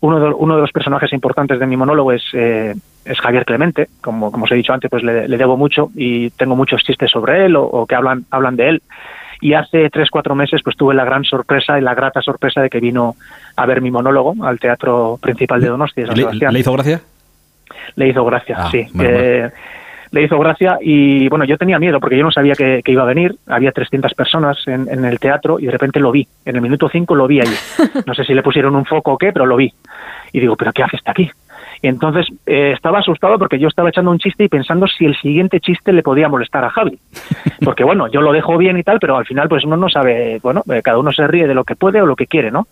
uno 0.00 0.20
de, 0.20 0.28
uno 0.28 0.54
de 0.54 0.60
los 0.60 0.72
personajes 0.72 1.12
importantes 1.12 1.58
de 1.58 1.66
mi 1.66 1.76
monólogo 1.76 2.12
es, 2.12 2.22
eh, 2.32 2.74
es 3.04 3.20
Javier 3.20 3.44
Clemente, 3.44 3.88
como, 4.00 4.30
como 4.30 4.44
os 4.44 4.52
he 4.52 4.54
dicho 4.54 4.72
antes, 4.72 4.90
pues 4.90 5.02
le, 5.02 5.26
debo 5.26 5.56
mucho 5.56 5.90
y 5.94 6.30
tengo 6.30 6.54
muchos 6.54 6.82
chistes 6.82 7.10
sobre 7.10 7.46
él 7.46 7.56
o, 7.56 7.86
que 7.86 7.94
hablan, 7.94 8.24
hablan 8.30 8.56
de 8.56 8.68
él. 8.68 8.82
Y 9.40 9.54
hace 9.54 9.88
tres, 9.90 10.10
cuatro 10.10 10.34
meses 10.34 10.62
pues 10.64 10.76
tuve 10.76 10.94
la 10.94 11.04
gran 11.04 11.24
sorpresa 11.24 11.78
y 11.78 11.82
la 11.82 11.94
grata 11.94 12.20
sorpresa 12.20 12.60
de 12.60 12.70
que 12.70 12.80
vino 12.80 13.14
a 13.56 13.66
ver 13.66 13.80
mi 13.80 13.90
monólogo 13.90 14.34
al 14.44 14.58
Teatro 14.58 15.18
Principal 15.20 15.60
de 15.60 15.68
Donosti, 15.68 16.04
San 16.04 16.16
Sebastián. 16.16 16.52
¿Le, 16.52 16.60
hizo 16.60 16.72
gracia? 16.72 17.00
Le 17.94 18.08
hizo 18.08 18.24
gracia, 18.24 18.56
ah, 18.58 18.68
sí. 18.70 18.86
Eh, 19.00 19.50
le 20.10 20.22
hizo 20.22 20.38
gracia 20.38 20.78
y 20.80 21.28
bueno, 21.28 21.44
yo 21.44 21.56
tenía 21.56 21.78
miedo 21.78 22.00
porque 22.00 22.16
yo 22.16 22.24
no 22.24 22.30
sabía 22.30 22.54
que, 22.54 22.82
iba 22.86 23.02
a 23.02 23.06
venir, 23.06 23.36
había 23.46 23.72
300 23.72 24.14
personas 24.14 24.58
en, 24.66 24.88
en, 24.88 25.04
el 25.04 25.18
teatro 25.18 25.58
y 25.58 25.66
de 25.66 25.72
repente 25.72 26.00
lo 26.00 26.10
vi, 26.10 26.26
en 26.44 26.56
el 26.56 26.62
minuto 26.62 26.88
5 26.88 27.14
lo 27.14 27.26
vi 27.26 27.40
ahí, 27.40 27.54
no 28.06 28.14
sé 28.14 28.24
si 28.24 28.34
le 28.34 28.42
pusieron 28.42 28.74
un 28.76 28.84
foco 28.84 29.12
o 29.12 29.18
qué, 29.18 29.32
pero 29.32 29.46
lo 29.46 29.56
vi 29.56 29.72
y 30.32 30.40
digo, 30.40 30.56
pero 30.56 30.72
¿qué 30.72 30.82
hace 30.82 30.96
está 30.96 31.12
aquí? 31.12 31.30
Y 31.80 31.88
entonces 31.88 32.26
eh, 32.46 32.72
estaba 32.74 32.98
asustado 32.98 33.38
porque 33.38 33.58
yo 33.58 33.68
estaba 33.68 33.90
echando 33.90 34.10
un 34.10 34.18
chiste 34.18 34.44
y 34.44 34.48
pensando 34.48 34.86
si 34.86 35.04
el 35.04 35.16
siguiente 35.16 35.60
chiste 35.60 35.92
le 35.92 36.02
podía 36.02 36.28
molestar 36.28 36.64
a 36.64 36.70
Javi. 36.70 36.98
Porque 37.64 37.84
bueno, 37.84 38.08
yo 38.08 38.20
lo 38.20 38.32
dejo 38.32 38.56
bien 38.58 38.78
y 38.78 38.82
tal, 38.82 38.98
pero 38.98 39.16
al 39.16 39.26
final 39.26 39.48
pues 39.48 39.64
uno 39.64 39.76
no 39.76 39.88
sabe, 39.88 40.40
bueno, 40.42 40.62
eh, 40.72 40.82
cada 40.82 40.98
uno 40.98 41.12
se 41.12 41.26
ríe 41.26 41.46
de 41.46 41.54
lo 41.54 41.64
que 41.64 41.76
puede 41.76 42.00
o 42.00 42.06
lo 42.06 42.16
que 42.16 42.26
quiere, 42.26 42.50
¿no? 42.50 42.66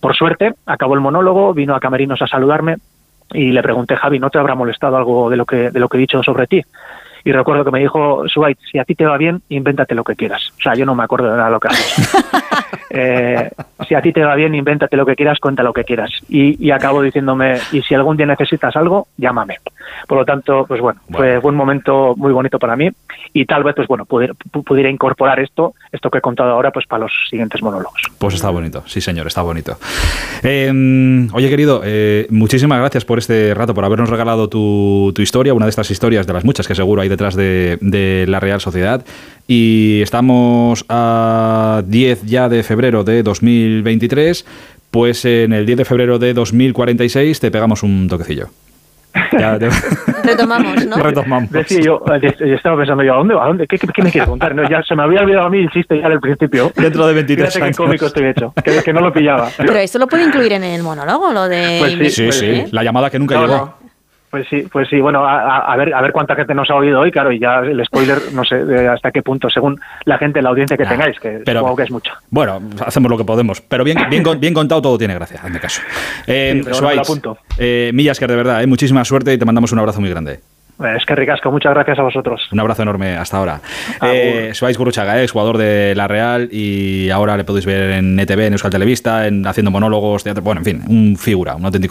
Por 0.00 0.14
suerte, 0.16 0.54
acabó 0.66 0.94
el 0.94 1.00
monólogo, 1.00 1.54
vino 1.54 1.74
a 1.74 1.80
Camerinos 1.80 2.20
a 2.22 2.26
saludarme 2.26 2.76
y 3.34 3.52
le 3.52 3.62
pregunté, 3.62 3.96
Javi, 3.96 4.18
¿no 4.18 4.30
te 4.30 4.38
habrá 4.38 4.54
molestado 4.54 4.96
algo 4.96 5.30
de 5.30 5.36
lo 5.36 5.46
que, 5.46 5.70
de 5.70 5.80
lo 5.80 5.88
que 5.88 5.96
he 5.96 6.00
dicho 6.00 6.22
sobre 6.22 6.46
ti? 6.46 6.64
Y 7.24 7.32
recuerdo 7.32 7.64
que 7.64 7.70
me 7.70 7.80
dijo, 7.80 8.24
Suait, 8.28 8.58
si 8.70 8.78
a 8.78 8.84
ti 8.84 8.94
te 8.94 9.04
va 9.04 9.16
bien, 9.16 9.42
invéntate 9.48 9.94
lo 9.94 10.04
que 10.04 10.16
quieras. 10.16 10.52
O 10.58 10.62
sea, 10.62 10.74
yo 10.74 10.86
no 10.86 10.94
me 10.94 11.04
acuerdo 11.04 11.30
de 11.30 11.36
nada 11.36 11.46
de 11.46 11.52
lo 11.52 11.60
que 11.60 11.68
haces. 11.68 12.12
Eh, 12.94 13.50
si 13.88 13.94
a 13.94 14.02
ti 14.02 14.12
te 14.12 14.22
va 14.22 14.34
bien, 14.34 14.54
invéntate 14.54 14.98
lo 14.98 15.06
que 15.06 15.16
quieras, 15.16 15.38
cuenta 15.38 15.62
lo 15.62 15.72
que 15.72 15.82
quieras. 15.82 16.10
Y, 16.28 16.62
y 16.62 16.70
acabo 16.72 17.00
diciéndome, 17.00 17.58
y 17.72 17.80
si 17.80 17.94
algún 17.94 18.18
día 18.18 18.26
necesitas 18.26 18.76
algo, 18.76 19.08
llámame. 19.16 19.56
Por 20.06 20.18
lo 20.18 20.24
tanto, 20.24 20.64
pues 20.66 20.80
bueno, 20.80 21.00
fue, 21.10 21.38
un 21.38 21.54
momento 21.54 22.14
muy 22.16 22.32
bonito 22.32 22.58
para 22.58 22.76
mí 22.76 22.88
y 23.32 23.44
tal 23.46 23.64
vez, 23.64 23.74
pues 23.74 23.88
bueno, 23.88 24.04
pudiera, 24.04 24.90
incorporar 24.90 25.40
esto, 25.40 25.74
esto 25.90 26.10
que 26.10 26.18
he 26.18 26.20
contado 26.20 26.50
ahora, 26.50 26.70
pues 26.70 26.86
para 26.86 27.04
los 27.04 27.12
siguientes 27.30 27.62
monólogos. 27.62 28.00
Pues 28.18 28.34
está 28.34 28.50
bonito, 28.50 28.82
sí 28.86 29.00
señor, 29.00 29.26
está 29.26 29.42
bonito. 29.42 29.78
Em, 30.42 31.28
oye 31.32 31.48
querido, 31.48 31.82
eh, 31.84 32.26
muchísimas 32.30 32.78
gracias 32.78 33.04
por 33.04 33.18
este 33.18 33.54
rato, 33.54 33.74
por 33.74 33.84
habernos 33.84 34.10
regalado 34.10 34.48
tu, 34.48 35.12
tu, 35.14 35.22
historia, 35.22 35.54
una 35.54 35.66
de 35.66 35.70
estas 35.70 35.90
historias 35.90 36.26
de 36.26 36.32
las 36.32 36.44
muchas 36.44 36.66
que 36.66 36.74
seguro 36.74 37.02
hay 37.02 37.08
detrás 37.12 37.36
de, 37.36 37.78
de 37.80 38.24
la 38.26 38.40
Real 38.40 38.60
Sociedad. 38.60 39.04
Y 39.46 40.00
estamos 40.02 40.84
a 40.88 41.82
10 41.86 42.24
ya 42.24 42.48
de 42.48 42.62
febrero 42.62 43.04
de 43.04 43.22
2023, 43.22 44.46
pues 44.90 45.24
en 45.24 45.52
el 45.52 45.66
10 45.66 45.78
de 45.78 45.84
febrero 45.84 46.18
de 46.18 46.32
2046 46.32 47.38
te 47.38 47.50
pegamos 47.50 47.82
un 47.82 48.08
toquecillo. 48.08 48.48
Retomamos, 50.24 50.86
¿no? 50.86 50.96
Retomamos. 51.02 51.50
yo, 51.68 52.02
estaba 52.40 52.78
pensando 52.78 53.02
yo, 53.02 53.12
¿a 53.12 53.16
dónde? 53.18 53.34
¿A 53.34 53.44
dónde? 53.44 53.66
¿Qué, 53.66 53.76
qué, 53.78 54.02
me 54.02 54.10
quieres 54.10 54.28
contar? 54.28 54.54
No, 54.54 54.66
ya 54.68 54.82
se 54.82 54.94
me 54.94 55.02
había 55.02 55.20
olvidado 55.20 55.46
a 55.46 55.50
mí 55.50 55.58
el 55.58 55.70
chiste 55.70 56.00
ya 56.00 56.08
del 56.08 56.20
principio. 56.20 56.72
Dentro 56.74 57.06
de 57.06 57.14
23 57.14 57.56
años. 57.56 57.68
qué 57.68 57.74
cómico 57.74 58.06
estoy 58.06 58.26
hecho, 58.28 58.54
que, 58.84 58.92
no 58.92 59.00
lo 59.00 59.12
pillaba. 59.12 59.50
Pero 59.58 59.74
esto 59.76 59.98
lo 59.98 60.06
puede 60.06 60.24
incluir 60.24 60.52
en 60.54 60.64
el 60.64 60.82
monólogo, 60.82 61.32
lo 61.32 61.46
de... 61.46 61.76
Pues 61.78 62.14
sí, 62.14 62.30
sí, 62.30 62.32
sí. 62.32 62.64
La 62.70 62.82
llamada 62.82 63.10
que 63.10 63.18
nunca 63.18 63.38
llegó. 63.38 63.81
Pues 64.32 64.48
sí, 64.48 64.66
pues 64.72 64.88
sí, 64.88 64.98
bueno, 64.98 65.26
a, 65.26 65.76
ver 65.76 65.92
a 65.92 66.00
ver 66.00 66.10
cuánta 66.10 66.34
gente 66.34 66.54
nos 66.54 66.70
ha 66.70 66.74
oído 66.76 67.00
hoy, 67.00 67.10
claro, 67.10 67.32
y 67.32 67.38
ya 67.38 67.58
el 67.58 67.84
spoiler, 67.84 68.16
no 68.32 68.42
sé 68.44 68.88
hasta 68.88 69.10
qué 69.10 69.20
punto, 69.20 69.50
según 69.50 69.78
la 70.06 70.16
gente, 70.16 70.40
la 70.40 70.48
audiencia 70.48 70.74
que 70.74 70.86
tengáis, 70.86 71.20
que 71.20 71.42
supongo 71.44 71.76
que 71.76 71.82
es 71.82 71.90
mucho. 71.90 72.14
Bueno, 72.30 72.62
hacemos 72.82 73.10
lo 73.10 73.18
que 73.18 73.24
podemos, 73.24 73.60
pero 73.60 73.84
bien, 73.84 73.98
bien, 74.08 74.24
bien 74.40 74.54
contado 74.54 74.80
todo 74.80 74.96
tiene 74.96 75.12
gracia, 75.12 75.38
en 75.44 75.52
mi 75.52 75.58
caso. 75.58 75.82
Eh, 76.26 76.62
eh, 77.58 77.90
Millasker, 77.92 78.30
de 78.30 78.36
verdad, 78.36 78.62
eh, 78.62 78.66
muchísima 78.66 79.04
suerte 79.04 79.34
y 79.34 79.38
te 79.38 79.44
mandamos 79.44 79.70
un 79.70 79.80
abrazo 79.80 80.00
muy 80.00 80.08
grande. 80.08 80.40
Es 80.96 81.04
que 81.06 81.14
ricasco, 81.14 81.50
muchas 81.50 81.74
gracias 81.74 81.98
a 81.98 82.02
vosotros. 82.02 82.48
Un 82.50 82.58
abrazo 82.58 82.82
enorme 82.82 83.16
hasta 83.16 83.36
ahora. 83.36 83.60
Eh, 84.02 84.52
Guruchaga, 84.76 85.22
es 85.22 85.30
jugador 85.30 85.58
de 85.58 85.94
La 85.94 86.08
Real 86.08 86.48
y 86.50 87.10
ahora 87.10 87.36
le 87.36 87.44
podéis 87.44 87.66
ver 87.66 87.90
en 87.92 88.18
ETV, 88.18 88.46
en 88.46 88.52
Euskal 88.54 88.70
Televista, 88.70 89.26
en, 89.26 89.46
haciendo 89.46 89.70
monólogos, 89.70 90.24
teatro, 90.24 90.42
bueno, 90.42 90.60
en 90.60 90.64
fin, 90.64 90.82
un 90.88 91.16
figura, 91.16 91.54
un 91.54 91.64
auténtico 91.64 91.90